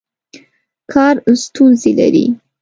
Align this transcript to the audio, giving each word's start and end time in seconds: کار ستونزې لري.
کار 0.91 1.15
ستونزې 1.43 1.91
لري. 1.99 2.25